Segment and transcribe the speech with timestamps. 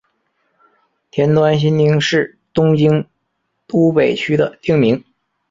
[1.11, 3.07] 田端新町是东京
[3.67, 5.03] 都北区的町名。